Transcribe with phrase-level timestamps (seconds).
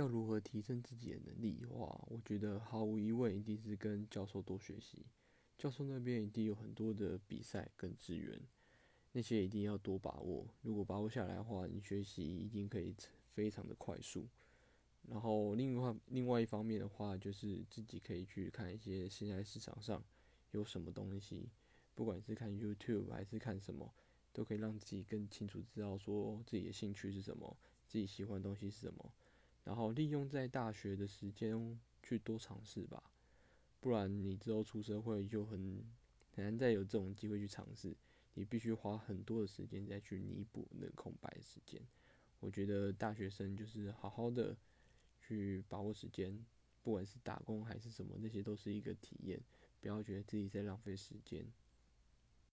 [0.00, 5.04] 要如何提升自己的能力的话，我觉得毫无疑问一定是跟教授多学习。
[5.58, 8.40] 教授那边一定有很多的比赛跟资源，
[9.12, 10.48] 那些一定要多把握。
[10.62, 12.94] 如果把握下来的话，你学习一定可以
[13.34, 14.26] 非常的快速。
[15.06, 20.02] 然后另外另外一方面的话，就是自己可以去看一些现在市场上
[20.52, 21.50] 有什么东西，
[21.94, 23.92] 不管是看 YouTube 还是看什么，
[24.32, 27.54] 都可以让自己更清楚知道说自己的兴趣是什么，
[27.86, 29.12] 自己喜欢的东西是什么。
[29.64, 33.02] 然后利用在大学的时间去多尝试吧。
[33.80, 35.82] 不然你之后出社会就很
[36.34, 37.96] 很难再有这种机会去尝试，
[38.34, 41.80] 你必须花很多的时间再去弥补那空白的时间。
[42.40, 44.56] 我觉得大学生就是好好的
[45.20, 46.44] 去把握时间，
[46.82, 49.40] 不管是打工还是什么，那些都是一个体验，
[49.80, 51.44] 不要觉得自己在浪费时间。